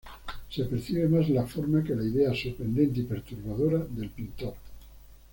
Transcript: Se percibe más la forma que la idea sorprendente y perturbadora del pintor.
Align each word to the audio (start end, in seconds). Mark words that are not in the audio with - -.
Se 0.49 0.63
percibe 0.65 1.07
más 1.07 1.29
la 1.29 1.45
forma 1.45 1.83
que 1.83 1.93
la 1.93 2.03
idea 2.03 2.33
sorprendente 2.33 3.01
y 3.01 3.03
perturbadora 3.03 3.77
del 3.87 4.09
pintor. 4.09 4.55